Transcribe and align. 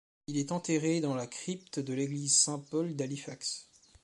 Il 0.25 0.37
est 0.37 0.51
enterré 0.51 0.99
dans 0.99 1.13
la 1.13 1.27
crypte 1.27 1.77
de 1.77 1.93
l'église 1.93 2.35
Saint-Paul 2.35 2.95
d'Halifax. 2.95 3.67